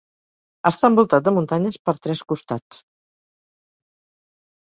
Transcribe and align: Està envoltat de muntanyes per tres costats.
Està 0.69 0.89
envoltat 0.93 1.27
de 1.27 1.33
muntanyes 1.35 1.77
per 1.89 1.95
tres 2.07 2.25
costats. 2.33 2.81